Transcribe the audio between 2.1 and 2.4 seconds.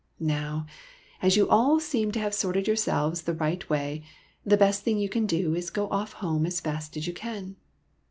to have